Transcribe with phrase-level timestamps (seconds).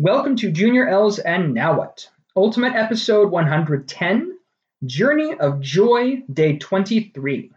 [0.00, 2.08] Welcome to Junior L's and Now What?
[2.36, 4.38] Ultimate Episode 110
[4.86, 7.50] Journey of Joy, Day 23.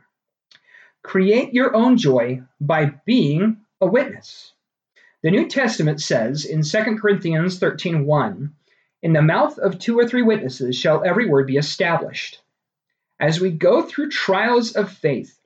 [1.04, 4.54] Create your own joy by being a witness.
[5.22, 8.56] The New Testament says in 2 Corinthians 13:1,
[9.04, 12.42] "In the mouth of two or three witnesses shall every word be established."
[13.20, 15.40] As we go through trials of faith,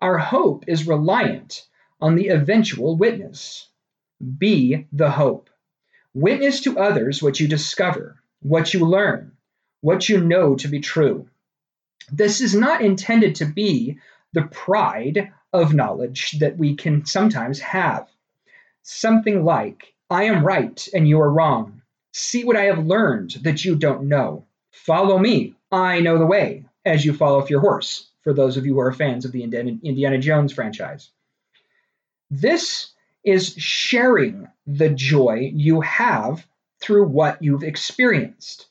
[0.00, 1.68] our hope is reliant
[2.00, 3.68] on the eventual witness.
[4.36, 5.48] Be the hope.
[6.14, 9.32] Witness to others what you discover, what you learn,
[9.80, 11.28] what you know to be true.
[12.10, 13.98] This is not intended to be
[14.32, 18.08] the pride of knowledge that we can sometimes have.
[18.82, 21.82] Something like, I am right and you are wrong.
[22.12, 24.46] See what I have learned that you don't know.
[24.72, 25.54] Follow me.
[25.70, 28.80] I know the way, as you fall off your horse, for those of you who
[28.80, 31.10] are fans of the Indiana Jones franchise.
[32.30, 32.90] This
[33.24, 36.46] is sharing the joy you have
[36.80, 38.66] through what you've experienced.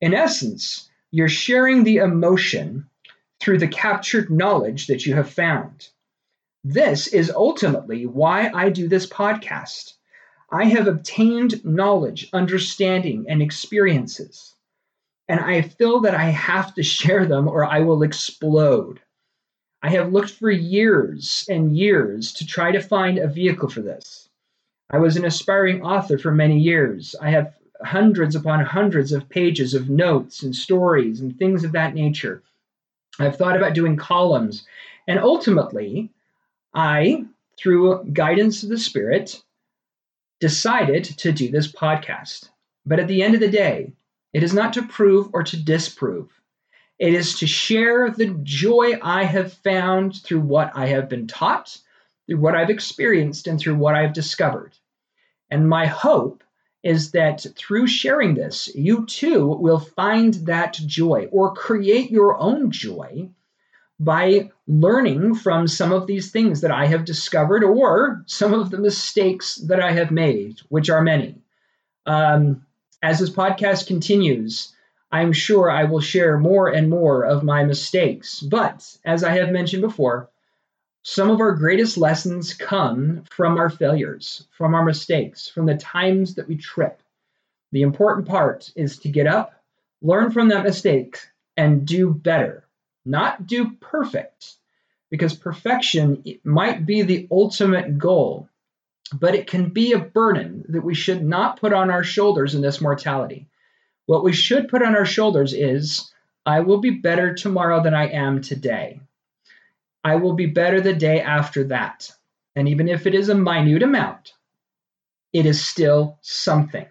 [0.00, 2.88] In essence, you're sharing the emotion
[3.40, 5.88] through the captured knowledge that you have found.
[6.64, 9.94] This is ultimately why I do this podcast.
[10.50, 14.54] I have obtained knowledge, understanding, and experiences,
[15.28, 19.00] and I feel that I have to share them or I will explode.
[19.82, 24.28] I have looked for years and years to try to find a vehicle for this.
[24.90, 27.16] I was an aspiring author for many years.
[27.20, 31.94] I have hundreds upon hundreds of pages of notes and stories and things of that
[31.94, 32.42] nature.
[33.18, 34.64] I've thought about doing columns.
[35.08, 36.10] And ultimately,
[36.74, 37.24] I,
[37.58, 39.42] through guidance of the Spirit,
[40.40, 42.50] decided to do this podcast.
[42.86, 43.92] But at the end of the day,
[44.32, 46.30] it is not to prove or to disprove.
[47.02, 51.76] It is to share the joy I have found through what I have been taught,
[52.28, 54.78] through what I've experienced, and through what I've discovered.
[55.50, 56.44] And my hope
[56.84, 62.70] is that through sharing this, you too will find that joy or create your own
[62.70, 63.30] joy
[63.98, 68.78] by learning from some of these things that I have discovered or some of the
[68.78, 71.42] mistakes that I have made, which are many.
[72.06, 72.64] Um,
[73.02, 74.72] as this podcast continues,
[75.12, 78.40] I'm sure I will share more and more of my mistakes.
[78.40, 80.30] But as I have mentioned before,
[81.02, 86.36] some of our greatest lessons come from our failures, from our mistakes, from the times
[86.36, 87.02] that we trip.
[87.72, 89.52] The important part is to get up,
[90.00, 91.18] learn from that mistake,
[91.56, 92.64] and do better,
[93.04, 94.54] not do perfect,
[95.10, 98.48] because perfection might be the ultimate goal,
[99.12, 102.62] but it can be a burden that we should not put on our shoulders in
[102.62, 103.48] this mortality.
[104.06, 106.12] What we should put on our shoulders is,
[106.44, 109.00] I will be better tomorrow than I am today.
[110.02, 112.10] I will be better the day after that.
[112.56, 114.32] And even if it is a minute amount,
[115.32, 116.86] it is still something.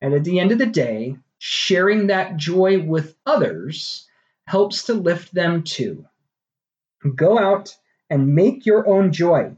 [0.00, 4.06] And at the end of the day, sharing that joy with others
[4.46, 6.06] helps to lift them too.
[7.14, 7.76] Go out
[8.08, 9.56] and make your own joy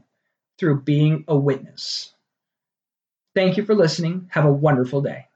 [0.57, 2.13] through being a witness.
[3.35, 4.29] Thank you for listening.
[4.31, 5.27] Have a wonderful day.